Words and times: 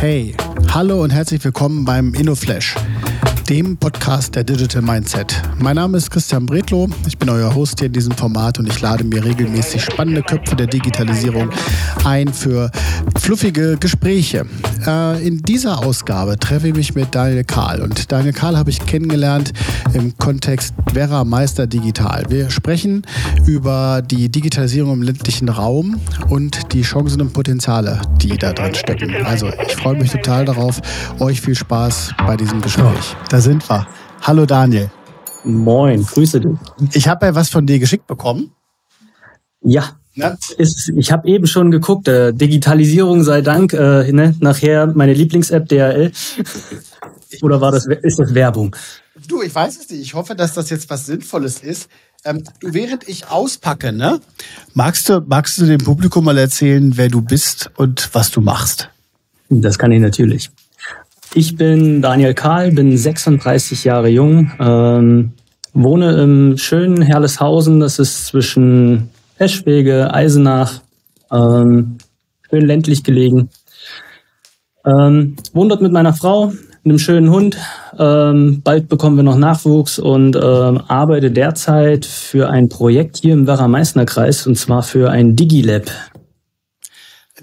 Hey, 0.00 0.34
hallo 0.72 1.02
und 1.02 1.10
herzlich 1.10 1.44
willkommen 1.44 1.84
beim 1.84 2.14
InnoFlash, 2.14 2.74
dem 3.48 3.76
Podcast 3.76 4.34
der 4.34 4.44
Digital 4.44 4.80
Mindset. 4.80 5.42
Mein 5.58 5.76
Name 5.76 5.98
ist 5.98 6.10
Christian 6.10 6.46
Bredlow, 6.46 6.88
ich 7.06 7.18
bin 7.18 7.28
euer 7.28 7.54
Host 7.54 7.78
hier 7.78 7.86
in 7.86 7.92
diesem 7.92 8.12
Format 8.12 8.58
und 8.58 8.66
ich 8.66 8.80
lade 8.80 9.04
mir 9.04 9.22
regelmäßig 9.22 9.84
spannende 9.84 10.22
Köpfe 10.22 10.56
der 10.56 10.66
Digitalisierung 10.66 11.50
ein 12.04 12.32
für 12.32 12.70
fluffige 13.20 13.76
Gespräche. 13.78 14.46
Äh, 14.86 15.26
in 15.26 15.42
dieser 15.42 15.84
Ausgabe 15.84 16.38
treffe 16.38 16.68
ich 16.68 16.74
mich 16.74 16.94
mit 16.94 17.14
Daniel 17.14 17.44
Kahl 17.44 17.82
und 17.82 18.10
Daniel 18.10 18.32
Kahl 18.32 18.56
habe 18.56 18.70
ich 18.70 18.84
kennengelernt 18.86 19.52
im 19.92 20.16
Kontext 20.16 20.74
Vera 20.92 21.24
Meister 21.24 21.66
Digital. 21.66 22.24
Wir 22.28 22.50
sprechen 22.50 23.02
über 23.46 24.00
die 24.02 24.30
Digitalisierung 24.30 24.94
im 24.94 25.02
ländlichen 25.02 25.48
Raum 25.48 26.00
und 26.28 26.72
die 26.72 26.82
Chancen 26.82 27.20
und 27.20 27.32
Potenziale, 27.32 28.00
die 28.22 28.38
da 28.38 28.52
drin 28.52 28.74
stecken. 28.74 29.14
Also 29.24 29.50
ich 29.66 29.74
freue 29.76 29.96
mich 29.96 30.10
total 30.10 30.44
darauf. 30.46 30.80
Euch 31.18 31.40
viel 31.40 31.54
Spaß 31.54 32.14
bei 32.26 32.36
diesem 32.36 32.60
Gespräch. 32.60 33.16
Da 33.34 33.40
sind 33.40 33.68
wir. 33.68 33.84
Hallo 34.22 34.46
Daniel. 34.46 34.92
Moin, 35.42 36.06
grüße 36.06 36.40
dich. 36.40 36.56
Ich 36.92 37.08
habe 37.08 37.26
ja 37.26 37.34
was 37.34 37.48
von 37.48 37.66
dir 37.66 37.80
geschickt 37.80 38.06
bekommen. 38.06 38.52
Ja, 39.60 39.96
ja. 40.12 40.36
Ist, 40.56 40.92
ich 40.96 41.10
habe 41.10 41.26
eben 41.26 41.48
schon 41.48 41.72
geguckt, 41.72 42.06
äh, 42.06 42.32
Digitalisierung 42.32 43.24
sei 43.24 43.40
Dank, 43.40 43.72
äh, 43.72 44.12
ne? 44.12 44.36
nachher 44.38 44.86
meine 44.86 45.14
Lieblings-App 45.14 45.68
DRL. 45.68 46.12
Oder 47.42 47.60
war 47.60 47.72
das, 47.72 47.86
ist 47.86 48.20
das 48.20 48.34
Werbung? 48.34 48.76
Du, 49.26 49.42
ich 49.42 49.52
weiß 49.52 49.80
es 49.80 49.90
nicht. 49.90 50.02
Ich 50.02 50.14
hoffe, 50.14 50.36
dass 50.36 50.52
das 50.52 50.70
jetzt 50.70 50.88
was 50.88 51.06
Sinnvolles 51.06 51.58
ist. 51.58 51.88
Ähm, 52.24 52.44
du, 52.60 52.72
während 52.72 53.08
ich 53.08 53.26
auspacke, 53.26 53.90
ne, 53.90 54.20
magst 54.74 55.08
du, 55.08 55.20
magst 55.26 55.58
du 55.58 55.66
dem 55.66 55.78
Publikum 55.78 56.24
mal 56.24 56.38
erzählen, 56.38 56.96
wer 56.96 57.08
du 57.08 57.20
bist 57.20 57.72
und 57.78 58.10
was 58.12 58.30
du 58.30 58.40
machst? 58.40 58.90
Das 59.48 59.76
kann 59.76 59.90
ich 59.90 60.00
natürlich. 60.00 60.52
Ich 61.36 61.56
bin 61.56 62.00
Daniel 62.00 62.32
Kahl, 62.32 62.70
bin 62.70 62.96
36 62.96 63.82
Jahre 63.82 64.08
jung, 64.08 64.52
ähm, 64.60 65.32
wohne 65.72 66.12
im 66.22 66.56
schönen 66.56 67.02
Herleshausen. 67.02 67.80
Das 67.80 67.98
ist 67.98 68.26
zwischen 68.26 69.08
Eschwege, 69.36 70.14
Eisenach, 70.14 70.82
ähm, 71.32 71.98
schön 72.48 72.64
ländlich 72.64 73.02
gelegen. 73.02 73.48
Ähm, 74.86 75.34
wohne 75.52 75.70
dort 75.70 75.82
mit 75.82 75.90
meiner 75.90 76.12
Frau, 76.12 76.52
einem 76.84 77.00
schönen 77.00 77.30
Hund. 77.30 77.56
Ähm, 77.98 78.60
bald 78.62 78.88
bekommen 78.88 79.16
wir 79.16 79.24
noch 79.24 79.36
Nachwuchs 79.36 79.98
und 79.98 80.36
ähm, 80.36 80.82
arbeite 80.86 81.32
derzeit 81.32 82.04
für 82.04 82.48
ein 82.48 82.68
Projekt 82.68 83.16
hier 83.16 83.32
im 83.32 83.48
Werra-Meißner-Kreis 83.48 84.46
und 84.46 84.56
zwar 84.56 84.84
für 84.84 85.10
ein 85.10 85.34
Digilab. 85.34 85.90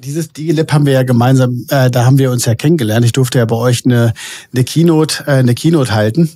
Dieses 0.03 0.33
Digilab 0.33 0.73
haben 0.73 0.85
wir 0.88 0.94
ja 0.94 1.03
gemeinsam, 1.03 1.66
äh, 1.69 1.91
da 1.91 2.05
haben 2.05 2.17
wir 2.17 2.31
uns 2.31 2.45
ja 2.45 2.55
kennengelernt. 2.55 3.05
Ich 3.05 3.11
durfte 3.11 3.38
ja 3.38 3.45
bei 3.45 3.55
euch 3.55 3.85
eine, 3.85 4.13
eine 4.53 4.63
Keynote, 4.63 5.23
äh, 5.27 5.31
eine 5.33 5.53
Keynote 5.53 5.93
halten. 5.93 6.30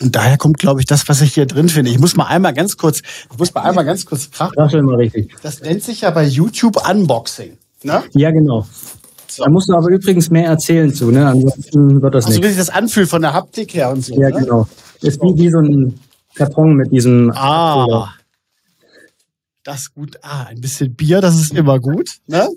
Und 0.00 0.16
daher 0.16 0.36
kommt, 0.36 0.58
glaube 0.58 0.80
ich, 0.80 0.86
das, 0.86 1.08
was 1.08 1.20
ich 1.20 1.34
hier 1.34 1.46
drin 1.46 1.68
finde. 1.68 1.90
Ich 1.90 1.98
muss 1.98 2.16
mal 2.16 2.26
einmal 2.26 2.54
ganz 2.54 2.76
kurz, 2.76 3.02
ich 3.30 3.38
muss 3.38 3.54
mal 3.54 3.62
einmal 3.62 3.84
ganz 3.84 4.04
kurz 4.04 4.28
fragen. 4.30 4.52
Das 4.56 4.72
mal 4.72 4.96
richtig. 4.96 5.34
Das 5.42 5.60
nennt 5.60 5.82
sich 5.82 6.00
ja 6.00 6.10
bei 6.10 6.24
YouTube 6.24 6.76
Unboxing. 6.88 7.56
Ne? 7.84 8.02
Ja, 8.14 8.30
genau. 8.30 8.66
So. 9.28 9.44
Da 9.44 9.50
musst 9.50 9.68
du 9.68 9.74
aber 9.74 9.88
übrigens 9.88 10.30
mehr 10.30 10.46
erzählen 10.46 10.92
zu, 10.92 11.10
ne? 11.10 11.28
Ansonsten 11.28 12.02
wird 12.02 12.14
das 12.14 12.26
also, 12.26 12.38
nicht. 12.38 12.44
Also 12.44 12.54
wie 12.54 12.58
sich 12.58 12.66
das 12.66 12.70
anfühlt 12.70 13.08
von 13.08 13.22
der 13.22 13.32
Haptik 13.32 13.74
her 13.74 13.90
und 13.90 14.04
so. 14.04 14.14
Ja, 14.20 14.30
ne? 14.30 14.40
genau. 14.40 14.66
Das 15.00 15.14
ist 15.14 15.22
wie, 15.22 15.36
wie 15.36 15.50
so 15.50 15.58
ein 15.58 16.00
Karton 16.34 16.74
mit 16.74 16.90
diesem. 16.90 17.30
Ah. 17.32 17.82
Abfüller. 17.82 18.17
Das 19.68 19.82
ist 19.82 19.94
gut. 19.94 20.18
Ah, 20.22 20.44
ein 20.44 20.62
bisschen 20.62 20.94
Bier, 20.94 21.20
das 21.20 21.38
ist 21.38 21.52
immer 21.52 21.78
gut. 21.78 22.20
Ne? 22.26 22.48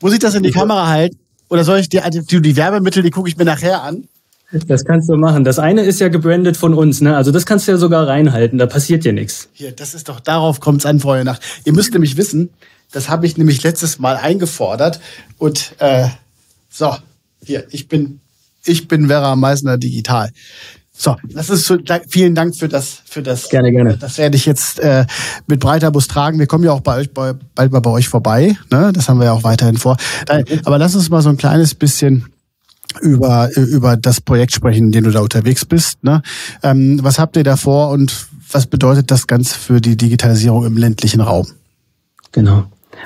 Muss 0.00 0.14
ich 0.14 0.18
das 0.18 0.34
in 0.34 0.42
die 0.42 0.50
Kamera 0.50 0.86
halten? 0.86 1.18
Oder 1.50 1.62
soll 1.62 1.78
ich 1.78 1.90
die, 1.90 2.00
die, 2.10 2.40
die 2.40 2.56
Werbemittel, 2.56 3.02
die 3.02 3.10
gucke 3.10 3.28
ich 3.28 3.36
mir 3.36 3.44
nachher 3.44 3.82
an? 3.82 4.08
Das 4.50 4.86
kannst 4.86 5.10
du 5.10 5.16
machen. 5.16 5.44
Das 5.44 5.58
eine 5.58 5.82
ist 5.82 6.00
ja 6.00 6.08
gebrandet 6.08 6.56
von 6.56 6.72
uns, 6.72 7.02
ne? 7.02 7.14
Also 7.18 7.32
das 7.32 7.44
kannst 7.44 7.68
du 7.68 7.72
ja 7.72 7.76
sogar 7.76 8.08
reinhalten, 8.08 8.56
da 8.56 8.64
passiert 8.64 9.04
ja 9.04 9.12
nichts. 9.12 9.50
Hier, 9.52 9.72
das 9.72 9.92
ist 9.92 10.08
doch, 10.08 10.20
darauf 10.20 10.60
kommt's 10.60 10.86
an, 10.86 11.00
Freunde 11.00 11.26
Nacht. 11.26 11.42
Ihr 11.66 11.74
müsst 11.74 11.92
nämlich 11.92 12.16
wissen, 12.16 12.48
das 12.90 13.10
habe 13.10 13.26
ich 13.26 13.36
nämlich 13.36 13.62
letztes 13.62 13.98
Mal 13.98 14.16
eingefordert. 14.16 15.00
Und 15.36 15.74
äh, 15.80 16.08
so, 16.70 16.96
hier, 17.44 17.66
ich 17.72 17.88
bin, 17.88 18.20
ich 18.64 18.88
bin 18.88 19.08
Vera 19.08 19.36
Meisner 19.36 19.76
digital. 19.76 20.30
So, 21.00 21.14
das 21.22 21.48
ist 21.48 21.64
so, 21.64 21.78
vielen 22.08 22.34
Dank 22.34 22.56
für 22.56 22.68
das, 22.68 23.02
für 23.04 23.22
das. 23.22 23.48
Gerne, 23.50 23.70
gerne. 23.70 23.96
Das 23.96 24.18
werde 24.18 24.36
ich 24.36 24.44
jetzt 24.46 24.80
äh, 24.80 25.06
mit 25.46 25.60
breiter 25.60 25.92
Bus 25.92 26.08
tragen. 26.08 26.40
Wir 26.40 26.48
kommen 26.48 26.64
ja 26.64 26.72
auch 26.72 26.80
bei 26.80 26.96
euch, 26.96 27.14
bei, 27.14 27.34
bald 27.54 27.70
mal 27.70 27.78
bei 27.78 27.90
euch 27.90 28.08
vorbei. 28.08 28.56
Ne? 28.72 28.92
Das 28.92 29.08
haben 29.08 29.20
wir 29.20 29.26
ja 29.26 29.32
auch 29.32 29.44
weiterhin 29.44 29.76
vor. 29.76 29.96
Aber 30.64 30.76
lass 30.76 30.96
uns 30.96 31.08
mal 31.08 31.22
so 31.22 31.28
ein 31.28 31.36
kleines 31.36 31.76
bisschen 31.76 32.26
über, 33.00 33.48
über 33.54 33.96
das 33.96 34.20
Projekt 34.20 34.52
sprechen, 34.52 34.86
in 34.86 34.92
dem 34.92 35.04
du 35.04 35.12
da 35.12 35.20
unterwegs 35.20 35.64
bist. 35.64 36.02
Ne? 36.02 36.20
Ähm, 36.64 36.98
was 37.00 37.20
habt 37.20 37.36
ihr 37.36 37.44
da 37.44 37.56
vor 37.56 37.90
und 37.90 38.26
was 38.50 38.66
bedeutet 38.66 39.12
das 39.12 39.28
Ganze 39.28 39.56
für 39.56 39.80
die 39.80 39.96
Digitalisierung 39.96 40.66
im 40.66 40.76
ländlichen 40.76 41.20
Raum? 41.20 41.46
Genau. 42.32 42.64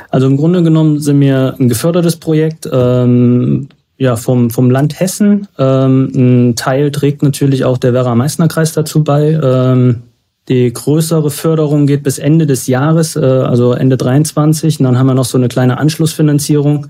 Also 0.09 0.29
im 0.29 0.39
Grunde 0.39 0.63
genommen 0.63 0.99
sind 0.99 1.21
wir 1.21 1.57
ein 1.61 1.69
gefördertes 1.69 2.17
Projekt 2.17 2.67
ähm, 2.73 3.69
ja, 4.03 4.17
vom, 4.17 4.51
vom 4.51 4.69
Land 4.69 4.99
Hessen. 4.99 5.47
Ähm, 5.59 6.11
ein 6.17 6.57
Teil 6.57 6.91
trägt 6.91 7.23
natürlich 7.23 7.65
auch 7.65 7.79
der 7.79 7.95
Werra-Meißner-Kreis 7.95 8.73
dazu 8.73 9.05
bei. 9.05 9.39
Ähm, 9.41 10.03
die 10.49 10.73
größere 10.73 11.31
Förderung 11.31 11.87
geht 11.87 12.03
bis 12.03 12.19
Ende 12.19 12.47
des 12.47 12.67
Jahres, 12.67 13.15
äh, 13.15 13.21
also 13.21 13.75
Ende 13.75 13.97
23. 13.97 14.81
Und 14.81 14.87
dann 14.87 14.99
haben 14.99 15.07
wir 15.07 15.15
noch 15.15 15.25
so 15.25 15.39
eine 15.39 15.47
kleine 15.47 15.79
Anschlussfinanzierung. 15.79 16.89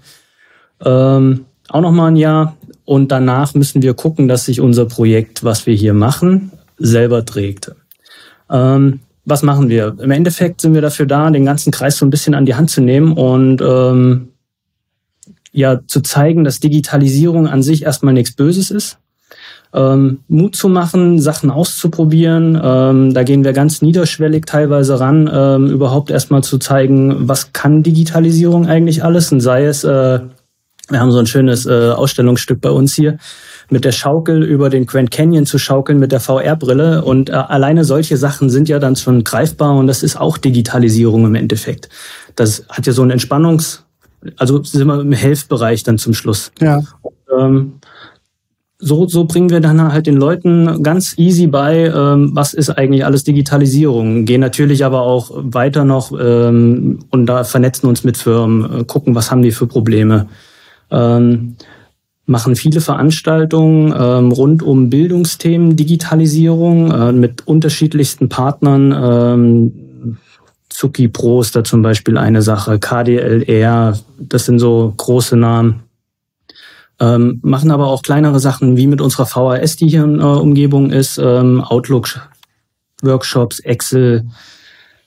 Ähm, 0.82 1.44
auch 1.68 1.82
noch 1.82 1.92
mal 1.92 2.06
ein 2.06 2.16
Jahr. 2.16 2.56
Und 2.86 3.12
danach 3.12 3.52
müssen 3.52 3.82
wir 3.82 3.92
gucken, 3.92 4.26
dass 4.26 4.46
sich 4.46 4.62
unser 4.62 4.86
Projekt, 4.86 5.44
was 5.44 5.66
wir 5.66 5.74
hier 5.74 5.92
machen, 5.92 6.50
selber 6.78 7.26
trägt. 7.26 7.72
Ähm, 8.48 9.00
was 9.26 9.42
machen 9.42 9.68
wir? 9.68 9.96
Im 10.00 10.12
Endeffekt 10.12 10.62
sind 10.62 10.72
wir 10.72 10.80
dafür 10.80 11.04
da, 11.04 11.30
den 11.30 11.44
ganzen 11.44 11.72
Kreis 11.72 11.98
so 11.98 12.06
ein 12.06 12.10
bisschen 12.10 12.32
an 12.32 12.46
die 12.46 12.54
Hand 12.54 12.70
zu 12.70 12.80
nehmen 12.80 13.12
und 13.12 13.60
ähm, 13.60 14.31
ja 15.52 15.80
zu 15.86 16.00
zeigen, 16.00 16.44
dass 16.44 16.60
Digitalisierung 16.60 17.46
an 17.46 17.62
sich 17.62 17.84
erstmal 17.84 18.14
nichts 18.14 18.32
Böses 18.32 18.70
ist. 18.70 18.98
Ähm, 19.74 20.20
Mut 20.28 20.54
zu 20.54 20.68
machen, 20.68 21.18
Sachen 21.18 21.50
auszuprobieren. 21.50 22.60
Ähm, 22.62 23.14
da 23.14 23.22
gehen 23.22 23.44
wir 23.44 23.52
ganz 23.52 23.80
niederschwellig 23.80 24.44
teilweise 24.44 25.00
ran, 25.00 25.30
ähm, 25.32 25.68
überhaupt 25.68 26.10
erstmal 26.10 26.42
zu 26.42 26.58
zeigen, 26.58 27.28
was 27.28 27.52
kann 27.54 27.82
Digitalisierung 27.82 28.66
eigentlich 28.66 29.02
alles 29.02 29.32
und 29.32 29.40
sei 29.40 29.64
es 29.64 29.84
äh, 29.84 30.20
wir 30.88 31.00
haben 31.00 31.12
so 31.12 31.18
ein 31.18 31.26
schönes 31.26 31.64
äh, 31.64 31.90
Ausstellungsstück 31.90 32.60
bei 32.60 32.70
uns 32.70 32.94
hier 32.94 33.16
mit 33.70 33.84
der 33.84 33.92
Schaukel 33.92 34.42
über 34.42 34.68
den 34.68 34.84
Grand 34.84 35.10
Canyon 35.10 35.46
zu 35.46 35.58
schaukeln 35.58 35.98
mit 35.98 36.12
der 36.12 36.20
VR-Brille. 36.20 37.04
Und 37.04 37.30
äh, 37.30 37.32
alleine 37.32 37.84
solche 37.84 38.16
Sachen 38.16 38.50
sind 38.50 38.68
ja 38.68 38.78
dann 38.78 38.96
schon 38.96 39.24
greifbar 39.24 39.76
und 39.76 39.86
das 39.86 40.02
ist 40.02 40.16
auch 40.20 40.38
Digitalisierung 40.38 41.24
im 41.24 41.34
Endeffekt. 41.34 41.88
Das 42.36 42.66
hat 42.68 42.86
ja 42.86 42.92
so 42.92 43.02
einen 43.02 43.12
Entspannungs-, 43.12 43.80
also 44.36 44.62
sind 44.62 44.86
wir 44.86 45.00
im 45.00 45.12
Helfbereich 45.12 45.82
dann 45.82 45.98
zum 45.98 46.14
Schluss. 46.14 46.52
Ja. 46.60 46.82
Und, 47.02 47.14
ähm, 47.38 47.72
so, 48.78 49.06
so 49.06 49.24
bringen 49.24 49.50
wir 49.50 49.60
dann 49.60 49.92
halt 49.92 50.08
den 50.08 50.16
Leuten 50.16 50.82
ganz 50.82 51.16
easy 51.16 51.46
bei, 51.46 51.86
ähm, 51.86 52.32
was 52.34 52.52
ist 52.52 52.70
eigentlich 52.70 53.04
alles 53.04 53.22
Digitalisierung. 53.22 54.24
Gehen 54.24 54.40
natürlich 54.40 54.84
aber 54.84 55.02
auch 55.02 55.30
weiter 55.34 55.84
noch 55.84 56.12
ähm, 56.18 56.98
und 57.10 57.26
da 57.26 57.44
vernetzen 57.44 57.88
uns 57.88 58.02
mit 58.02 58.16
Firmen, 58.16 58.80
äh, 58.80 58.84
gucken, 58.84 59.14
was 59.14 59.30
haben 59.30 59.42
die 59.42 59.52
für 59.52 59.68
Probleme 59.68 60.26
ähm, 60.92 61.56
machen 62.26 62.54
viele 62.54 62.80
Veranstaltungen 62.80 63.92
ähm, 63.98 64.30
rund 64.30 64.62
um 64.62 64.90
Bildungsthemen, 64.90 65.74
Digitalisierung 65.74 66.92
äh, 66.92 67.12
mit 67.12 67.46
unterschiedlichsten 67.46 68.28
Partnern. 68.28 68.94
Ähm, 68.96 69.72
Zuki 70.82 71.06
Pro 71.06 71.40
ist 71.40 71.54
da 71.54 71.62
zum 71.62 71.80
Beispiel 71.80 72.18
eine 72.18 72.42
Sache, 72.42 72.80
KDLR, 72.80 73.96
das 74.18 74.46
sind 74.46 74.58
so 74.58 74.92
große 74.96 75.36
Namen. 75.36 75.84
Ähm, 76.98 77.38
machen 77.42 77.70
aber 77.70 77.86
auch 77.86 78.02
kleinere 78.02 78.40
Sachen 78.40 78.76
wie 78.76 78.88
mit 78.88 79.00
unserer 79.00 79.26
VHS, 79.26 79.76
die 79.76 79.86
hier 79.86 80.02
in 80.02 80.18
äh, 80.18 80.24
Umgebung 80.24 80.90
ist, 80.90 81.18
ähm, 81.18 81.60
Outlook, 81.60 82.20
Workshops, 83.00 83.60
Excel, 83.60 84.26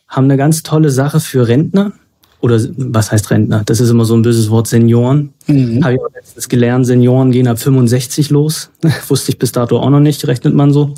haben 0.08 0.24
eine 0.24 0.38
ganz 0.38 0.64
tolle 0.64 0.92
Sache 0.92 1.20
für 1.20 1.50
Rentner 1.50 1.92
oder 2.40 2.58
was 2.78 3.12
heißt 3.12 3.30
Rentner? 3.32 3.64
Das 3.66 3.82
ist 3.82 3.90
immer 3.90 4.06
so 4.06 4.16
ein 4.16 4.22
böses 4.22 4.50
Wort, 4.50 4.68
Senioren. 4.68 5.34
Mhm. 5.48 5.84
Habe 5.84 5.96
ich 5.96 6.00
auch 6.00 6.14
letztens 6.14 6.48
gelernt, 6.48 6.86
Senioren 6.86 7.34
gehen 7.34 7.48
ab 7.50 7.60
65 7.60 8.30
los. 8.30 8.70
Wusste 9.10 9.34
ich 9.34 9.40
bis 9.40 9.52
dato 9.52 9.78
auch 9.78 9.90
noch 9.90 10.00
nicht, 10.00 10.26
rechnet 10.26 10.54
man 10.54 10.72
so. 10.72 10.94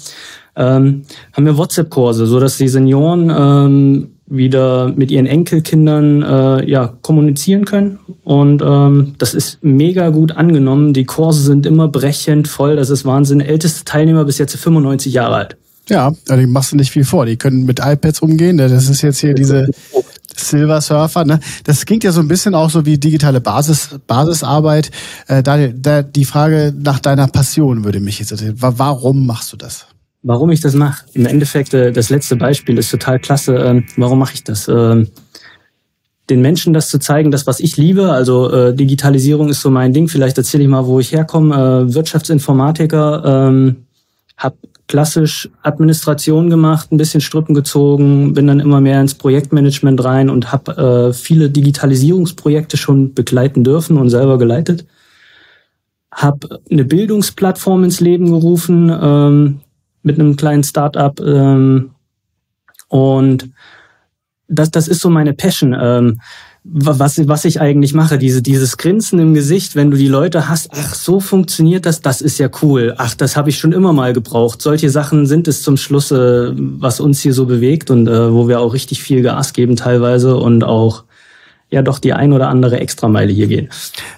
Ähm, 0.56 1.02
haben 1.34 1.46
wir 1.48 1.58
WhatsApp-Kurse, 1.58 2.28
so 2.28 2.40
dass 2.40 2.58
die 2.58 2.68
Senioren 2.68 3.32
ähm, 3.36 4.12
wieder 4.28 4.94
mit 4.96 5.10
ihren 5.10 5.26
Enkelkindern 5.26 6.22
äh, 6.22 6.70
ja 6.70 6.94
kommunizieren 7.02 7.66
können 7.66 8.00
und 8.24 8.62
ähm, 8.62 9.16
das 9.18 9.34
ist 9.34 9.60
mega 9.64 10.10
gut 10.10 10.34
angenommen. 10.34 10.94
Die 10.94 11.06
Kurse 11.06 11.42
sind 11.42 11.66
immer 11.66 11.88
brechend 11.88 12.48
voll, 12.48 12.76
das 12.76 12.90
ist 12.90 13.06
Wahnsinn. 13.06 13.40
Älteste 13.40 13.86
Teilnehmer 13.86 14.26
bis 14.26 14.38
jetzt 14.38 14.56
95 14.56 15.14
Jahre 15.14 15.36
alt. 15.36 15.58
Ja, 15.90 16.12
die 16.30 16.46
machst 16.48 16.74
du 16.74 16.76
nicht 16.76 16.92
viel 16.92 17.06
vor. 17.06 17.26
Die 17.26 17.38
können 17.38 17.66
mit 17.66 17.80
iPads 17.82 18.20
umgehen. 18.20 18.58
Das 18.58 18.90
ist 18.90 19.02
jetzt 19.02 19.20
hier 19.20 19.34
diese 19.34 19.70
Silver 20.36 20.82
Surfer, 20.82 21.26
ne? 21.26 21.40
Das 21.64 21.86
klingt 21.86 22.04
ja 22.04 22.12
so 22.12 22.20
ein 22.20 22.28
bisschen 22.28 22.56
auch 22.56 22.70
so 22.70 22.86
wie 22.86 22.98
digitale 22.98 23.42
Basis, 23.42 23.90
Basisarbeit. 24.06 24.92
Äh, 25.28 25.44
da, 25.44 25.68
da, 25.68 26.04
die 26.04 26.26
Frage 26.26 26.74
nach 26.78 27.00
deiner 27.00 27.28
Passion 27.28 27.84
würde 27.84 28.00
mich 28.00 28.20
jetzt 28.20 28.32
interessieren. 28.32 28.58
Warum 28.60 29.26
machst 29.26 29.54
du 29.54 29.58
das? 29.58 29.88
Warum 30.28 30.50
ich 30.50 30.60
das 30.60 30.74
mache? 30.74 31.06
Im 31.14 31.26
Endeffekt, 31.26 31.74
äh, 31.74 31.94
das 31.94 32.10
letzte 32.10 32.36
Beispiel 32.36 32.78
ist 32.78 32.92
total 32.92 33.18
klasse. 33.18 33.56
Ähm, 33.56 33.86
warum 33.96 34.20
mache 34.20 34.34
ich 34.34 34.44
das? 34.44 34.68
Ähm, 34.68 35.08
den 36.30 36.42
Menschen 36.42 36.74
das 36.74 36.90
zu 36.90 37.00
zeigen, 37.00 37.32
das, 37.32 37.48
was 37.48 37.62
ich 37.62 37.78
liebe, 37.78 38.12
also 38.12 38.52
äh, 38.52 38.76
Digitalisierung 38.76 39.48
ist 39.48 39.62
so 39.62 39.70
mein 39.70 39.94
Ding. 39.94 40.10
Vielleicht 40.10 40.38
erzähle 40.38 40.64
ich 40.64 40.70
mal, 40.70 40.86
wo 40.86 41.00
ich 41.00 41.14
herkomme. 41.14 41.56
Äh, 41.56 41.94
Wirtschaftsinformatiker, 41.94 43.24
ähm, 43.48 43.86
habe 44.36 44.58
klassisch 44.90 45.50
Administration 45.64 46.50
gemacht, 46.50 46.92
ein 46.92 46.98
bisschen 46.98 47.22
Strippen 47.22 47.56
gezogen, 47.56 48.34
bin 48.34 48.48
dann 48.48 48.60
immer 48.60 48.82
mehr 48.82 49.00
ins 49.00 49.16
Projektmanagement 49.16 50.04
rein 50.04 50.30
und 50.30 50.52
habe 50.52 51.14
viele 51.14 51.50
Digitalisierungsprojekte 51.50 52.78
schon 52.78 53.14
begleiten 53.14 53.66
dürfen 53.66 53.98
und 53.98 54.10
selber 54.10 54.38
geleitet. 54.38 54.86
Habe 56.10 56.62
eine 56.72 56.86
Bildungsplattform 56.86 57.84
ins 57.84 58.00
Leben 58.00 58.30
gerufen 58.30 58.90
ähm, 59.02 59.60
mit 60.04 60.20
einem 60.20 60.36
kleinen 60.36 60.64
Startup 60.64 61.20
ähm, 61.20 61.92
und 62.90 63.50
das, 64.48 64.72
das 64.72 64.88
ist 64.88 65.02
so 65.02 65.10
meine 65.10 65.34
Passion. 65.34 65.76
Ähm, 65.80 66.20
was, 66.70 67.28
was 67.28 67.46
ich 67.46 67.62
eigentlich 67.62 67.94
mache, 67.94 68.18
diese, 68.18 68.42
dieses 68.42 68.78
Grinsen 68.78 69.20
im 69.20 69.34
Gesicht, 69.34 69.76
wenn 69.76 69.90
du 69.90 69.96
die 69.96 70.10
Leute 70.10 70.50
hast, 70.50 70.70
ach, 70.74 70.94
so 70.94 71.22
funktioniert 71.22 71.86
das, 71.86 72.02
das 72.02 72.22
ist 72.22 72.40
ja 72.40 72.50
cool. 72.62 72.94
Ach, 72.98 73.14
das 73.14 73.38
habe 73.38 73.50
ich 73.50 73.58
schon 73.58 73.72
immer 73.72 73.94
mal 73.94 74.12
gebraucht. 74.12 74.62
Solche 74.62 74.90
Sachen 74.90 75.28
sind 75.28 75.48
es 75.48 75.62
zum 75.62 75.78
Schluss, 75.78 76.12
äh, 76.12 76.52
was 76.54 77.00
uns 77.00 77.22
hier 77.22 77.34
so 77.34 77.46
bewegt 77.46 77.90
und 77.90 78.08
äh, 78.08 78.34
wo 78.34 78.50
wir 78.50 78.60
auch 78.60 78.74
richtig 78.74 79.02
viel 79.02 79.22
Gas 79.22 79.54
geben 79.54 79.78
teilweise 79.78 80.36
und 80.36 80.64
auch 80.66 81.06
ja 81.70 81.82
doch 81.82 82.00
die 82.00 82.14
ein 82.14 82.32
oder 82.32 82.48
andere 82.48 82.80
Extrameile 82.80 83.34
hier 83.34 83.48
gehen. 83.48 83.68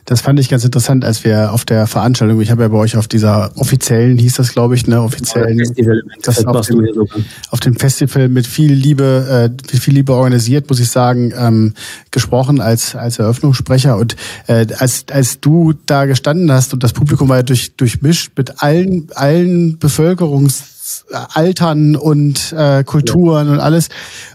Das 0.05 0.21
fand 0.21 0.39
ich 0.39 0.49
ganz 0.49 0.63
interessant, 0.63 1.03
als 1.03 1.23
wir 1.23 1.51
auf 1.51 1.65
der 1.65 1.87
Veranstaltung, 1.87 2.39
ich 2.41 2.51
habe 2.51 2.61
ja 2.61 2.67
bei 2.67 2.77
euch 2.77 2.95
auf 2.95 3.07
dieser 3.07 3.49
offiziellen, 3.55 4.19
hieß 4.19 4.35
das 4.35 4.53
glaube 4.53 4.75
ich, 4.75 4.85
ne, 4.85 5.01
offiziellen, 5.01 5.57
ja, 5.57 5.65
Festival, 5.65 6.03
das 6.21 6.45
auf, 6.45 6.67
dem, 6.67 7.07
auf 7.49 7.59
dem 7.59 7.75
Festival 7.75 8.29
mit 8.29 8.45
viel 8.45 8.71
Liebe, 8.71 9.49
äh, 9.49 9.51
mit 9.73 9.81
viel 9.81 9.95
Liebe 9.95 10.13
organisiert, 10.13 10.69
muss 10.69 10.79
ich 10.79 10.91
sagen, 10.91 11.33
ähm, 11.35 11.73
gesprochen 12.11 12.61
als 12.61 12.95
als 12.95 13.17
Eröffnungssprecher 13.17 13.97
und 13.97 14.15
äh, 14.45 14.67
als 14.77 15.05
als 15.11 15.39
du 15.39 15.73
da 15.87 16.05
gestanden 16.05 16.51
hast 16.51 16.71
und 16.73 16.83
das 16.83 16.93
Publikum 16.93 17.29
war 17.29 17.37
ja 17.37 17.43
durch 17.43 17.75
durchmischt 17.75 18.33
mit 18.37 18.61
allen 18.61 19.07
allen 19.15 19.79
Bevölkerungsaltern 19.79 21.95
und 21.95 22.53
äh, 22.55 22.83
Kulturen 22.83 23.47
ja. 23.47 23.53
und 23.53 23.59
alles 23.59 23.89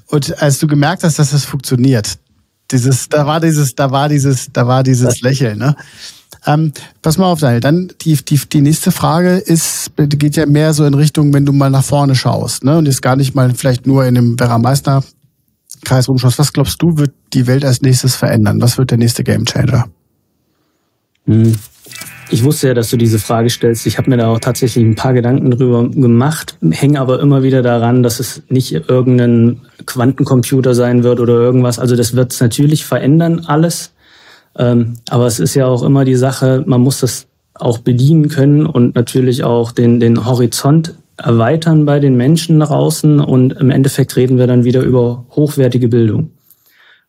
und 0.09 0.43
als 0.43 0.59
du 0.59 0.67
gemerkt 0.67 1.05
hast, 1.05 1.21
dass 1.21 1.31
das 1.31 1.45
funktioniert, 1.45 2.19
dieses, 2.71 3.09
da 3.09 3.27
war 3.27 3.41
dieses, 3.41 3.75
da 3.75 3.91
war 3.91 4.09
dieses, 4.09 4.49
da 4.53 4.67
war 4.67 4.83
dieses 4.83 5.21
Lächeln, 5.21 5.59
ne? 5.59 5.77
Ähm, 6.47 6.73
pass 7.01 7.17
mal 7.17 7.27
auf, 7.27 7.41
Daniel. 7.41 7.61
Dann 7.61 7.93
die, 8.03 8.17
die, 8.17 8.37
die 8.37 8.61
nächste 8.61 8.91
Frage 8.91 9.37
ist, 9.37 9.93
geht 9.97 10.37
ja 10.37 10.45
mehr 10.47 10.75
so 10.75 10.85
in 10.85 10.95
Richtung, 10.95 11.33
wenn 11.33 11.47
du 11.47 11.53
mal 11.53 11.71
nach 11.71 11.85
vorne 11.85 12.15
schaust, 12.15 12.65
ne? 12.65 12.77
Und 12.77 12.87
jetzt 12.87 13.03
gar 13.03 13.17
nicht 13.17 13.35
mal 13.35 13.55
vielleicht 13.55 13.87
nur 13.87 14.05
in 14.05 14.15
dem 14.15 14.39
Werra 14.39 14.59
Meister 14.59 15.03
Kreis 15.85 16.09
rumschaust. 16.09 16.39
Was 16.39 16.53
glaubst 16.53 16.81
du, 16.83 16.97
wird 16.97 17.13
die 17.33 17.47
Welt 17.47 17.65
als 17.65 17.83
nächstes 17.83 18.17
verändern? 18.17 18.61
Was 18.61 18.79
wird 18.79 18.91
der 18.91 18.99
nächste 18.99 19.25
Game 19.25 19.45
Changer? 19.45 19.89
Hm. 21.27 21.55
Ich 22.31 22.43
wusste 22.43 22.69
ja, 22.69 22.75
dass 22.75 22.91
du 22.91 22.97
diese 22.97 23.19
Frage 23.19 23.51
stellst. 23.51 23.87
Ich 23.87 23.99
habe 23.99 24.11
mir 24.11 24.17
da 24.17 24.29
auch 24.29 24.39
tatsächlich 24.39 24.85
ein 24.85 24.95
paar 24.95 25.13
Gedanken 25.13 25.51
drüber 25.51 25.89
gemacht, 25.89 26.57
hänge 26.71 27.01
aber 27.01 27.21
immer 27.21 27.43
wieder 27.43 27.63
daran, 27.63 28.03
dass 28.03 28.19
es 28.19 28.43
nicht 28.49 28.73
irgendein 28.73 29.61
Quantencomputer 29.87 30.75
sein 30.75 31.05
wird 31.05 31.21
oder 31.21 31.35
irgendwas. 31.35 31.79
Also 31.79 31.97
das 31.97 32.17
wird 32.17 32.33
es 32.33 32.41
natürlich 32.41 32.87
verändern, 32.87 33.45
alles. 33.47 33.93
Ähm, 34.57 34.95
aber 35.11 35.27
es 35.27 35.39
ist 35.39 35.55
ja 35.55 35.67
auch 35.67 35.83
immer 35.83 36.05
die 36.05 36.15
Sache, 36.15 36.65
man 36.67 36.81
muss 36.81 37.01
das 37.01 37.27
auch 37.55 37.79
bedienen 37.79 38.29
können 38.29 38.67
und 38.67 38.95
natürlich 38.95 39.45
auch 39.45 39.73
den, 39.73 40.01
den 40.01 40.25
Horizont 40.25 40.95
erweitern 41.17 41.85
bei 41.85 42.01
den 42.01 42.17
Menschen 42.17 42.61
draußen. 42.61 43.21
Und 43.21 43.53
im 43.53 43.71
Endeffekt 43.71 44.17
reden 44.17 44.39
wir 44.39 44.47
dann 44.47 44.65
wieder 44.65 44.83
über 44.83 45.25
hochwertige 45.31 45.89
Bildung. 45.89 46.31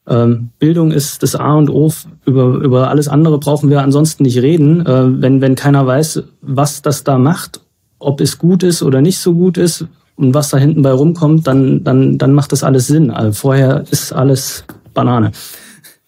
Ähm, 0.08 0.50
Bildung 0.60 0.92
ist 0.92 1.24
das 1.24 1.36
A 1.36 1.56
und 1.56 1.70
O. 1.70 1.92
Über, 2.26 2.46
über 2.56 2.90
alles 2.90 3.08
andere 3.08 3.40
brauchen 3.40 3.70
wir 3.70 3.82
ansonsten 3.82 4.24
nicht 4.24 4.42
reden. 4.42 4.86
Äh, 4.86 5.22
wenn, 5.22 5.42
wenn 5.42 5.56
keiner 5.56 5.86
weiß, 5.86 6.24
was 6.42 6.82
das 6.82 7.04
da 7.04 7.18
macht, 7.18 7.62
ob 7.98 8.22
es 8.22 8.38
gut 8.38 8.64
ist 8.64 8.84
oder 8.84 9.02
nicht 9.02 9.18
so 9.18 9.34
gut 9.34 9.58
ist 9.58 9.86
und 10.16 10.34
was 10.34 10.50
da 10.50 10.58
hinten 10.58 10.84
bei 10.84 10.92
rumkommt, 10.92 11.48
dann, 11.48 11.84
dann, 11.84 12.18
dann 12.18 12.34
macht 12.34 12.52
das 12.52 12.64
alles 12.64 12.88
Sinn. 12.88 13.10
Also 13.10 13.32
vorher 13.34 13.84
ist 13.90 14.14
alles 14.14 14.66
Banane. 14.94 15.32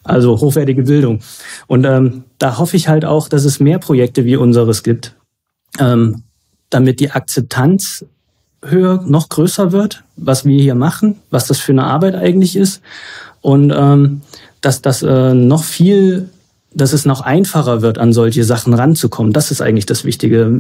Also 0.04 0.40
hochwertige 0.40 0.84
Bildung. 0.84 1.20
Und 1.66 1.86
ähm, 1.86 2.24
da 2.38 2.60
hoffe 2.60 2.78
ich 2.78 2.88
halt 2.88 3.04
auch, 3.04 3.28
dass 3.28 3.46
es 3.46 3.60
mehr 3.60 3.80
Projekte 3.80 4.26
wie 4.26 4.38
unseres 4.38 4.84
gibt, 4.84 5.16
ähm, 5.80 6.24
damit 6.70 7.00
die 7.00 7.12
Akzeptanz 7.12 8.06
höher, 8.64 9.04
noch 9.06 9.30
größer 9.30 9.72
wird, 9.72 10.04
was 10.16 10.46
wir 10.46 10.62
hier 10.62 10.76
machen, 10.76 11.18
was 11.30 11.48
das 11.48 11.60
für 11.60 11.74
eine 11.74 11.84
Arbeit 11.84 12.16
eigentlich 12.16 12.56
ist 12.56 12.82
und 13.42 13.74
ähm, 13.76 14.22
dass 14.62 14.82
das 14.82 15.04
äh, 15.04 15.34
noch 15.34 15.64
viel, 15.64 16.30
dass 16.74 16.94
es 16.94 17.06
noch 17.06 17.22
einfacher 17.22 17.82
wird, 17.82 17.98
an 17.98 18.14
solche 18.14 18.44
Sachen 18.44 18.74
ranzukommen. 18.74 19.34
Das 19.34 19.52
ist 19.52 19.62
eigentlich 19.62 19.86
das 19.86 20.04
Wichtige. 20.04 20.60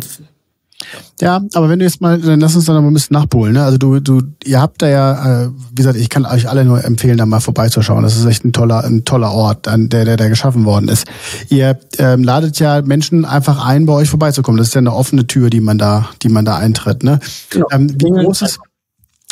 Ja, 1.19 1.41
aber 1.56 1.69
wenn 1.69 1.79
du 1.79 1.85
jetzt 1.85 2.01
mal, 2.01 2.19
dann 2.19 2.39
lass 2.39 2.56
uns 2.56 2.65
da 2.65 2.74
noch 2.74 2.81
mal 2.81 2.89
ein 2.89 2.94
bisschen 2.94 3.15
nachpolen. 3.15 3.53
Ne? 3.53 3.63
Also 3.63 3.79
du, 3.79 4.00
du, 4.00 4.21
ihr 4.44 4.62
habt 4.62 4.81
da 4.83 4.88
ja, 4.88 5.45
äh, 5.45 5.50
wie 5.71 5.75
gesagt, 5.75 5.97
ich 5.97 6.09
kann 6.09 6.25
euch 6.25 6.47
alle 6.47 6.63
nur 6.63 6.83
empfehlen, 6.83 7.18
da 7.18 7.25
mal 7.25 7.39
vorbeizuschauen. 7.39 8.03
Das 8.03 8.15
ist 8.15 8.25
echt 8.25 8.45
ein 8.45 8.53
toller, 8.53 8.83
ein 8.83 9.03
toller 9.03 9.31
Ort, 9.31 9.68
an 9.68 9.89
der, 9.89 10.06
der, 10.06 10.18
der 10.18 10.29
geschaffen 10.29 10.65
worden 10.65 10.88
ist. 10.88 11.07
Ihr 11.50 11.79
ähm, 11.97 12.24
ladet 12.24 12.59
ja 12.59 12.83
Menschen 12.83 13.25
einfach 13.25 13.65
ein, 13.65 13.88
bei 13.88 13.94
euch 13.94 14.09
vorbeizukommen. 14.09 14.59
Das 14.59 14.68
ist 14.68 14.75
ja 14.75 14.79
eine 14.79 14.94
offene 14.94 15.25
Tür, 15.25 15.50
die 15.50 15.62
man 15.62 15.79
da, 15.79 16.09
die 16.21 16.29
man 16.29 16.45
da 16.45 16.57
eintritt. 16.57 17.03
Ne? 17.03 17.19
Genau. 17.50 17.65
Ähm, 17.71 17.89
wie 18.00 18.12
groß 18.12 18.44
ist 18.44 18.59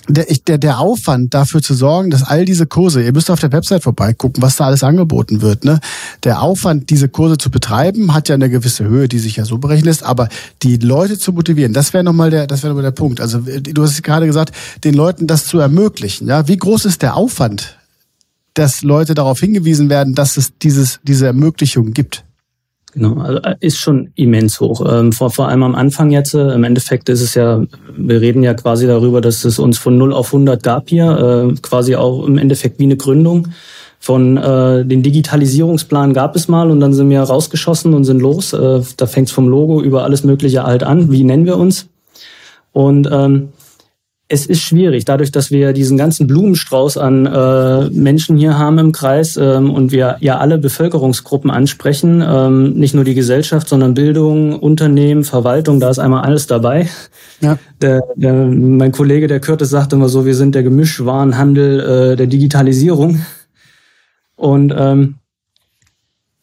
der, 0.07 0.25
der, 0.48 0.57
der 0.57 0.80
Aufwand 0.80 1.34
dafür 1.34 1.62
zu 1.62 1.74
sorgen, 1.74 2.10
dass 2.10 2.24
all 2.24 2.46
diese 2.46 2.66
Kurse, 2.66 3.02
ihr 3.04 3.13
müsst 3.13 3.31
auf 3.31 3.40
der 3.40 3.52
Website 3.52 3.84
vorbeigucken, 3.84 4.42
was 4.42 4.56
da 4.56 4.66
alles 4.66 4.84
angeboten 4.84 5.42
wird. 5.42 5.66
Ne? 5.66 5.80
Der 6.24 6.42
Aufwand, 6.42 6.90
diese 6.90 7.10
Kurse 7.10 7.38
zu 7.38 7.50
betreiben, 7.50 8.13
hat 8.13 8.30
ja 8.30 8.36
eine 8.36 8.50
gewisse 8.50 8.86
Höhe, 8.86 9.07
die 9.07 9.19
sich 9.19 9.38
ja 9.38 9.46
so 9.46 9.57
berechnen 9.57 9.86
lässt, 9.86 10.04
aber 10.04 10.30
die 10.63 10.78
Leute 10.78 11.18
zu 11.18 11.34
motivieren, 11.34 11.74
das 11.74 11.94
wäre 11.94 12.04
nochmal 12.04 12.30
der, 12.30 12.48
das 12.48 12.63
wäre 12.63 12.74
nochmal 12.74 12.84
der 12.84 12.92
Punkt. 12.92 13.22
Also 13.22 13.40
du 13.40 13.84
hast 13.84 14.02
gerade 14.04 14.25
gesagt, 14.25 14.54
den 14.84 14.94
Leuten 14.94 15.28
das 15.28 15.46
zu 15.46 15.60
ermöglichen. 15.60 16.28
Ja, 16.28 16.48
wie 16.48 16.57
groß 16.57 16.86
ist 16.86 17.02
der 17.02 17.16
Aufwand, 17.16 17.78
dass 18.54 18.84
Leute 18.84 19.13
darauf 19.16 19.40
hingewiesen 19.40 19.90
werden, 19.90 20.16
dass 20.16 20.38
es 20.38 20.54
dieses, 20.62 21.00
diese 21.04 21.25
Ermöglichung 21.25 21.94
gibt? 21.94 22.24
Genau, 22.95 23.21
also 23.21 23.40
äh, 23.40 23.56
ist 23.59 23.78
schon 23.78 24.11
immens 24.16 24.61
hoch. 24.61 24.81
Ähm, 24.90 25.11
vor, 25.11 25.30
vor 25.30 25.49
allem 25.49 25.64
am 25.64 25.75
Anfang 25.75 26.11
jetzt, 26.11 26.33
äh, 26.33 26.54
im 26.54 26.64
Endeffekt 26.64 27.09
ist 27.09 27.21
es 27.21 27.35
ja, 27.35 27.61
wir 27.95 28.21
reden 28.21 28.42
ja 28.42 28.54
quasi 28.54 28.87
darüber, 28.87 29.19
dass 29.19 29.44
es 29.44 29.59
uns 29.59 29.78
von 29.78 29.97
0 29.97 30.14
auf 30.14 30.28
100 30.28 30.64
gab 30.64 30.87
hier, 30.87 31.49
äh, 31.52 31.56
quasi 31.61 31.97
auch 31.97 32.25
im 32.25 32.37
Endeffekt 32.37 32.80
wie 32.80 32.85
eine 32.85 32.95
Gründung. 32.95 33.49
Von 33.99 34.37
äh, 34.37 34.85
den 34.85 35.04
Digitalisierungsplan 35.04 36.14
gab 36.14 36.37
es 36.37 36.47
mal 36.47 36.71
und 36.71 36.80
dann 36.80 36.94
sind 36.94 37.09
wir 37.09 37.21
rausgeschossen 37.21 37.94
und 37.94 38.06
sind 38.06 38.21
los. 38.21 38.54
Äh, 38.54 38.81
da 38.95 39.07
fängt 39.07 39.28
es 39.28 39.33
vom 39.33 39.49
Logo 39.49 39.81
über 39.81 40.06
alles 40.06 40.23
Mögliche 40.23 40.64
halt 40.64 40.83
an. 40.83 41.11
Wie 41.11 41.23
nennen 41.23 41.45
wir 41.45 41.57
uns? 41.57 41.87
Und 42.71 43.09
ähm, 43.11 43.49
es 44.28 44.48
ist 44.48 44.62
schwierig, 44.62 45.06
dadurch, 45.06 45.32
dass 45.32 45.52
wir 45.52 45.72
diesen 45.72 45.98
ganzen 45.98 46.26
Blumenstrauß 46.26 46.98
an 46.98 47.28
äh, 47.28 47.90
Menschen 47.92 48.38
hier 48.38 48.58
haben 48.58 48.80
im 48.80 48.92
Kreis 48.92 49.38
ähm, 49.38 49.70
und 49.70 49.92
wir 49.92 50.18
ja 50.20 50.40
alle 50.40 50.58
Bevölkerungsgruppen 50.58 51.52
ansprechen, 51.52 52.24
ähm, 52.28 52.74
nicht 52.74 52.96
nur 52.96 53.04
die 53.04 53.14
Gesellschaft, 53.14 53.68
sondern 53.68 53.94
Bildung, 53.94 54.58
Unternehmen, 54.58 55.24
Verwaltung, 55.24 55.80
da 55.80 55.92
ist 55.92 56.00
einmal 56.00 56.24
alles 56.24 56.48
dabei. 56.48 56.90
Ja. 57.42 57.60
Der, 57.82 58.02
der, 58.16 58.34
mein 58.34 58.92
Kollege, 58.92 59.28
der 59.28 59.40
Curtis, 59.40 59.70
sagt 59.70 59.94
immer 59.94 60.10
so, 60.10 60.26
wir 60.26 60.36
sind 60.36 60.56
der 60.56 60.64
Gemischwarenhandel 60.64 62.14
äh, 62.14 62.16
der 62.16 62.28
Digitalisierung. 62.28 63.24
Und 64.36 64.74
ähm, 64.76 65.16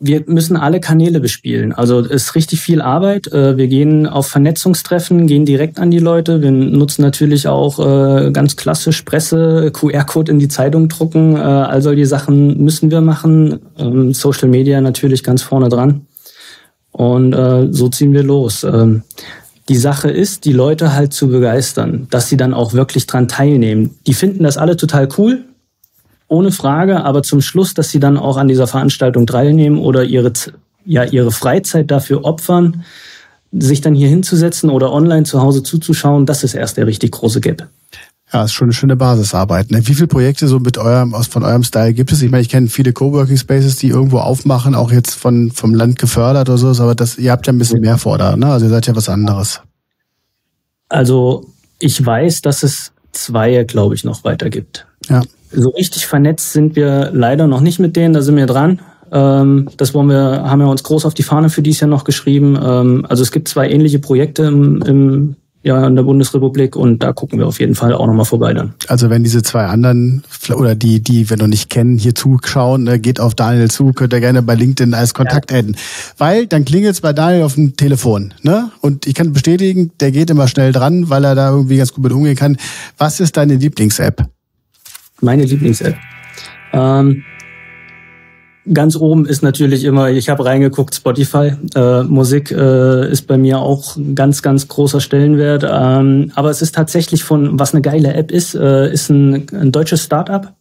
wir 0.05 0.25
müssen 0.27 0.57
alle 0.57 0.81
Kanäle 0.81 1.21
bespielen. 1.21 1.73
Also 1.73 2.01
es 2.01 2.11
ist 2.11 2.35
richtig 2.35 2.61
viel 2.61 2.83
Arbeit. 2.83 3.29
Äh, 3.33 3.57
wir 3.57 3.69
gehen 3.69 4.07
auf 4.07 4.27
Vernetzungstreffen, 4.27 5.29
gehen 5.29 5.47
direkt 5.47 5.79
an 5.79 5.93
die 5.93 6.01
Leute. 6.01 6.43
Wir 6.43 6.51
nutzen 6.51 7.03
natürlich 7.03 7.47
auch 7.47 7.79
äh, 7.79 8.33
ganz 8.33 8.57
klassisch 8.57 9.03
Presse, 9.03 9.71
QR-Code 9.73 10.33
in 10.33 10.41
die 10.41 10.49
Zeitung 10.49 10.89
drucken. 10.89 11.37
Äh, 11.37 11.41
all 11.41 11.83
solche 11.83 12.07
Sachen 12.07 12.63
müssen 12.63 12.91
wir 12.91 13.01
machen. 13.01 13.61
Ähm, 13.79 14.13
Social 14.13 14.49
Media 14.49 14.81
natürlich 14.81 15.23
ganz 15.23 15.43
vorne 15.43 15.69
dran. 15.69 16.07
Und 16.91 17.33
so 17.71 17.89
ziehen 17.89 18.13
wir 18.13 18.23
los. 18.23 18.65
Ähm, 18.65 19.03
die 19.71 19.79
Sache 19.79 20.11
ist, 20.11 20.45
die 20.45 20.53
Leute 20.53 20.93
halt 20.93 21.15
zu 21.15 21.29
begeistern, 21.29 22.07
dass 22.11 22.29
sie 22.29 22.37
dann 22.37 22.53
auch 22.53 22.75
wirklich 22.75 23.07
dran 23.07 23.29
teilnehmen. 23.29 23.97
Die 24.07 24.13
finden 24.13 24.45
das 24.45 24.59
alle 24.59 24.77
total 24.77 25.09
cool, 25.17 25.45
ohne 26.33 26.51
Frage, 26.51 27.05
aber 27.05 27.23
zum 27.23 27.41
Schluss, 27.41 27.75
dass 27.75 27.91
sie 27.91 28.01
dann 28.01 28.17
auch 28.17 28.39
an 28.39 28.49
dieser 28.49 28.67
Veranstaltung 28.67 29.27
teilnehmen 29.27 29.79
oder 29.79 30.03
ihre, 30.03 30.33
ja, 30.85 31.05
ihre 31.05 31.31
Freizeit 31.31 31.91
dafür 31.91 32.25
opfern, 32.25 32.85
sich 33.53 33.83
dann 33.83 33.95
hier 33.95 34.09
hinzusetzen 34.09 34.71
oder 34.71 34.93
online 34.93 35.25
zu 35.25 35.43
Hause 35.43 35.63
zuzuschauen, 35.63 36.25
das 36.25 36.43
ist 36.43 36.55
erst 36.55 36.79
der 36.79 36.87
richtig 36.87 37.13
große 37.13 37.43
Gap. 37.43 37.69
Ja, 38.33 38.45
ist 38.45 38.55
schon 38.55 38.67
eine 38.67 38.73
schöne 38.73 38.97
Basisarbeit. 38.97 39.71
Ne? 39.71 39.87
Wie 39.87 39.95
viele 39.95 40.07
Projekte 40.07 40.49
so 40.49 40.59
mit 40.59 40.79
eurem, 40.79 41.13
aus, 41.13 41.27
von 41.27 41.43
eurem 41.43 41.65
Style 41.65 41.93
gibt 41.93 42.13
es? 42.13 42.23
Ich 42.23 42.31
meine, 42.31 42.41
ich 42.41 42.49
kenne 42.49 42.69
viele 42.69 42.95
Coworking 42.95 43.37
Spaces, 43.37 43.77
die 43.77 43.89
irgendwo 43.89 44.19
aufmachen, 44.19 44.75
auch 44.75 44.91
jetzt 44.91 45.15
von, 45.15 45.51
vom 45.51 45.75
Land 45.75 45.99
gefördert 45.99 46.49
oder 46.49 46.57
so, 46.57 46.83
aber 46.83 46.95
das, 46.95 47.19
ihr 47.19 47.31
habt 47.31 47.47
ja 47.47 47.53
ein 47.53 47.59
bisschen 47.59 47.83
mehr 47.83 47.99
vor 47.99 48.17
da, 48.17 48.35
ne? 48.39 48.47
Also 48.47 48.67
ihr 48.67 48.71
seid 48.71 48.87
ja 48.87 48.97
was 48.97 49.11
anderes. 49.11 49.61
Also 50.89 51.53
ich 51.79 52.05
weiß, 52.05 52.41
dass 52.41 52.63
es 52.63 52.93
zwei, 53.13 53.65
glaube 53.65 53.95
ich, 53.95 54.05
noch 54.05 54.25
weiter 54.25 54.49
gibt. 54.49 54.87
Ja. 55.11 55.21
So 55.53 55.71
richtig 55.71 56.07
vernetzt 56.07 56.53
sind 56.53 56.77
wir 56.77 57.11
leider 57.13 57.47
noch 57.47 57.61
nicht 57.61 57.79
mit 57.79 57.97
denen, 57.97 58.15
da 58.15 58.23
sind 58.23 58.37
wir 58.37 58.47
dran. 58.47 58.81
Ähm, 59.11 59.69
das 59.77 59.95
wollen 59.95 60.09
wir, 60.09 60.45
haben 60.45 60.61
wir 60.61 60.69
uns 60.69 60.83
groß 60.83 61.05
auf 61.05 61.15
die 61.15 61.23
Fahne 61.23 61.51
für 61.51 61.63
dieses 61.63 61.81
Jahr 61.81 61.91
noch 61.91 62.05
geschrieben. 62.05 62.59
Ähm, 62.63 63.07
also 63.09 63.23
es 63.23 63.31
gibt 63.31 63.49
zwei 63.49 63.69
ähnliche 63.69 63.99
Projekte 63.99 64.45
im, 64.45 64.83
im 64.83 65.37
ja, 65.65 65.87
in 65.87 65.95
der 65.95 66.03
Bundesrepublik 66.03 66.75
und 66.75 67.03
da 67.03 67.13
gucken 67.13 67.39
wir 67.39 67.47
auf 67.47 67.61
jeden 67.61 67.75
Fall 67.75 67.93
auch 67.95 68.07
nochmal 68.07 68.25
vorbei 68.25 68.53
dann. 68.53 68.75
Also 68.89 69.11
wenn 69.11 69.23
diese 69.23 69.43
zwei 69.43 69.67
anderen 69.67 70.25
oder 70.53 70.75
die, 70.75 71.01
die 71.01 71.31
wir 71.31 71.37
noch 71.37 71.47
nicht 71.47 71.71
kennen, 71.71 71.99
hier 71.99 72.15
zuschauen, 72.15 72.85
ne, 72.85 72.99
geht 72.99 73.21
auf 73.21 73.35
Daniel 73.35 73.71
zu, 73.71 73.93
könnt 73.93 74.13
ihr 74.13 74.21
gerne 74.21 74.43
bei 74.43 74.55
LinkedIn 74.55 74.93
als 74.95 75.15
Kontakt 75.15 75.53
ja. 75.53 75.59
adden. 75.59 75.77
Weil 76.19 76.47
dann 76.47 76.65
klingelt 76.65 76.95
es 76.95 77.01
bei 77.01 77.13
Daniel 77.13 77.45
auf 77.45 77.55
dem 77.55 77.77
Telefon. 77.77 78.35
Ne? 78.43 78.71
Und 78.81 79.07
ich 79.07 79.15
kann 79.15 79.33
bestätigen, 79.33 79.93
der 80.01 80.11
geht 80.11 80.31
immer 80.31 80.49
schnell 80.49 80.73
dran, 80.73 81.11
weil 81.11 81.25
er 81.25 81.35
da 81.35 81.51
irgendwie 81.51 81.77
ganz 81.77 81.93
gut 81.93 82.03
mit 82.05 82.13
umgehen 82.13 82.37
kann. 82.37 82.57
Was 82.99 83.21
ist 83.21 83.37
deine 83.37 83.55
Lieblings-App? 83.55 84.27
Meine 85.23 85.45
Lieblings-App. 85.45 85.97
Ähm, 86.75 87.25
Ganz 88.73 88.95
oben 88.95 89.27
ist 89.27 89.43
natürlich 89.43 89.83
immer, 89.83 90.11
ich 90.11 90.29
habe 90.29 90.45
reingeguckt, 90.45 90.95
Spotify. 90.95 91.53
Äh, 91.75 92.05
Musik 92.05 92.53
äh, 92.53 93.11
ist 93.11 93.27
bei 93.27 93.37
mir 93.37 93.59
auch 93.59 93.97
ein 93.97 94.15
ganz, 94.15 94.41
ganz 94.41 94.69
großer 94.69 95.01
Stellenwert. 95.01 95.67
Ähm, 95.69 96.31
aber 96.37 96.51
es 96.51 96.63
ist 96.63 96.73
tatsächlich 96.73 97.25
von, 97.25 97.59
was 97.59 97.75
eine 97.75 97.83
geile 97.83 98.15
App 98.15 98.31
ist, 98.31 98.55
äh, 98.55 98.93
ist 98.93 99.11
ein, 99.11 99.47
ein 99.53 99.73
deutsches 99.73 100.05
Startup. 100.05 100.53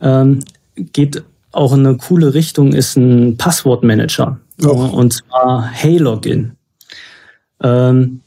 Ähm, 0.00 0.40
geht 0.74 1.22
auch 1.52 1.72
in 1.72 1.86
eine 1.86 1.96
coole 1.96 2.34
Richtung, 2.34 2.72
ist 2.72 2.96
ein 2.96 3.36
Passwortmanager. 3.36 4.40
Oh. 4.64 4.70
Und 4.70 5.12
zwar 5.12 5.64
Hey-Login. 5.64 6.56
Ähm, 7.62 8.20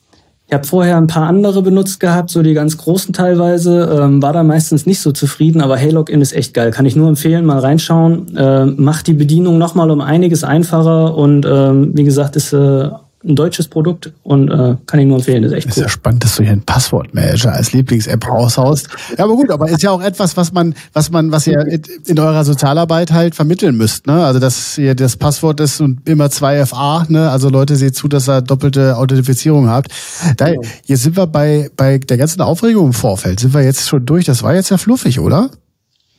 ich 0.51 0.55
habe 0.55 0.67
vorher 0.67 0.97
ein 0.97 1.07
paar 1.07 1.27
andere 1.27 1.61
benutzt 1.61 2.01
gehabt, 2.01 2.29
so 2.29 2.43
die 2.43 2.53
ganz 2.53 2.75
großen 2.75 3.13
teilweise, 3.13 3.97
ähm, 4.01 4.21
war 4.21 4.33
da 4.33 4.43
meistens 4.43 4.85
nicht 4.85 4.99
so 4.99 5.13
zufrieden, 5.13 5.61
aber 5.61 5.77
Hey 5.77 5.91
Login 5.91 6.19
ist 6.19 6.33
echt 6.33 6.53
geil. 6.53 6.71
Kann 6.71 6.85
ich 6.85 6.93
nur 6.93 7.07
empfehlen, 7.07 7.45
mal 7.45 7.59
reinschauen. 7.59 8.35
Äh, 8.35 8.65
macht 8.65 9.07
die 9.07 9.13
Bedienung 9.13 9.57
nochmal 9.57 9.89
um 9.89 10.01
einiges 10.01 10.43
einfacher 10.43 11.15
und 11.15 11.45
ähm, 11.45 11.91
wie 11.95 12.03
gesagt, 12.03 12.35
ist 12.35 12.51
äh, 12.51 12.89
ein 13.23 13.35
deutsches 13.35 13.67
Produkt 13.67 14.11
und 14.23 14.49
äh, 14.49 14.75
kann 14.87 14.99
ich 14.99 15.05
nur 15.05 15.17
empfehlen, 15.17 15.43
ist 15.43 15.51
echt 15.51 15.67
ist 15.67 15.77
cool. 15.77 15.81
Ist 15.81 15.85
ja 15.85 15.89
spannend, 15.89 16.23
dass 16.23 16.35
du 16.35 16.43
hier 16.43 16.53
einen 16.53 16.63
Passwortmanager 16.63 17.53
als 17.53 17.71
Lieblings-App 17.71 18.27
raushaust. 18.27 18.89
Ja, 19.17 19.25
aber 19.25 19.35
gut, 19.35 19.51
aber 19.51 19.69
ist 19.69 19.83
ja 19.83 19.91
auch 19.91 20.01
etwas, 20.01 20.37
was 20.37 20.51
man, 20.51 20.73
was 20.93 21.11
man, 21.11 21.31
was 21.31 21.45
ihr 21.45 21.63
in 22.05 22.19
eurer 22.19 22.43
Sozialarbeit 22.43 23.11
halt 23.11 23.35
vermitteln 23.35 23.77
müsst, 23.77 24.07
ne? 24.07 24.25
Also 24.25 24.39
dass 24.39 24.77
ihr 24.77 24.95
das 24.95 25.17
Passwort 25.17 25.59
ist 25.59 25.81
und 25.81 26.07
immer 26.09 26.27
2FA, 26.27 27.11
ne? 27.11 27.29
Also 27.29 27.49
Leute, 27.49 27.75
seht 27.75 27.95
zu, 27.95 28.07
dass 28.07 28.27
ihr 28.27 28.41
doppelte 28.41 28.97
Authentifizierung 28.97 29.69
habt. 29.69 29.91
Da, 30.37 30.49
genau. 30.49 30.61
Jetzt 30.85 31.03
sind 31.03 31.15
wir 31.15 31.27
bei, 31.27 31.69
bei 31.77 31.99
der 31.99 32.17
ganzen 32.17 32.41
Aufregung 32.41 32.87
im 32.87 32.93
Vorfeld, 32.93 33.39
sind 33.39 33.53
wir 33.53 33.61
jetzt 33.61 33.87
schon 33.87 34.05
durch. 34.05 34.25
Das 34.25 34.41
war 34.41 34.55
jetzt 34.55 34.69
ja 34.69 34.77
fluffig, 34.77 35.19
oder? 35.19 35.51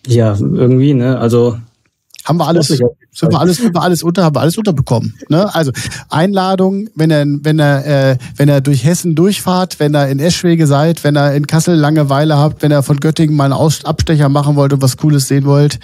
Ja, 0.07 0.37
irgendwie, 0.39 0.95
ne? 0.95 1.19
Also 1.19 1.57
haben 2.25 2.39
wir 2.39 2.47
alles, 2.47 2.69
sind 2.69 2.81
wir 3.33 3.41
alles, 3.41 3.57
sind 3.57 3.75
wir 3.75 3.83
alles 3.83 4.03
unter, 4.03 4.25
haben 4.25 4.37
wir 4.37 4.41
alles 4.41 4.57
unterbekommen. 4.57 5.15
Ne? 5.29 5.53
Also 5.55 5.73
Einladung, 6.09 6.89
wenn 6.95 7.11
er, 7.11 7.27
wenn 7.27 7.59
er, 7.59 7.87
äh, 7.87 8.17
wenn 8.37 8.49
er 8.49 8.61
durch 8.61 8.85
Hessen 8.85 9.15
durchfahrt, 9.15 9.81
wenn 9.81 9.95
er 9.95 10.09
in 10.09 10.21
Eschwege 10.21 10.67
seid, 10.67 11.05
wenn 11.05 11.17
er 11.17 11.35
in 11.35 11.47
Kassel 11.47 11.75
Langeweile 11.75 12.37
habt, 12.37 12.63
wenn 12.63 12.71
er 12.71 12.83
von 12.83 13.01
Göttingen 13.01 13.37
mal 13.37 13.45
einen 13.45 13.55
Aus 13.55 13.85
Abstecher 13.85 14.29
machen 14.29 14.57
wollt 14.57 14.73
und 14.73 14.83
was 14.83 14.97
Cooles 14.97 15.29
sehen 15.29 15.45
wollt, 15.45 15.79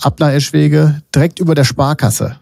ab 0.00 0.18
nach 0.20 0.30
Eschwege, 0.30 1.02
direkt 1.14 1.38
über 1.38 1.54
der 1.54 1.64
Sparkasse. 1.64 2.36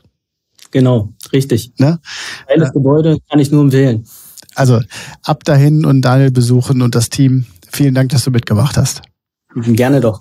Genau, 0.71 1.13
richtig. 1.33 1.73
Ne? 1.79 2.01
Geiles 2.49 2.73
Gebäude 2.73 3.19
kann 3.31 3.39
ich 3.39 3.51
nur 3.51 3.63
empfehlen. 3.63 4.07
Also 4.55 4.81
ab 5.23 5.45
dahin 5.45 5.85
und 5.85 6.03
Daniel 6.03 6.31
besuchen 6.31 6.83
und 6.83 6.95
das 6.95 7.11
Team. 7.11 7.47
Vielen 7.71 7.95
Dank, 7.95 8.11
dass 8.11 8.25
du 8.25 8.31
mitgemacht 8.31 8.77
hast. 8.77 9.03
Gerne 9.55 10.01
doch. 10.01 10.21